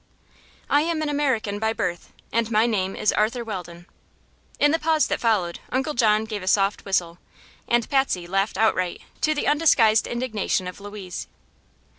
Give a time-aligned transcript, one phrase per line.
[0.67, 3.85] "I am an American by birth, and my name is Arthur Weldon."
[4.57, 7.19] In the pause that followed Uncle John gave a soft whistle
[7.67, 11.27] and Patsy laughed outright, to the undisguised indignation of Louise.